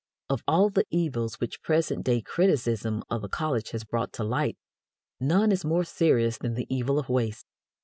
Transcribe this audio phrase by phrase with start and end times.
[0.31, 4.57] Of all the evils which present day criticism of the college has brought to light,
[5.19, 7.45] none is more serious than the evil of waste.